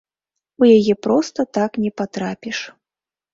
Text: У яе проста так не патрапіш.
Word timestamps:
У 0.61 0.69
яе 0.77 0.95
проста 1.07 1.45
так 1.59 1.71
не 1.85 1.91
патрапіш. 2.01 2.63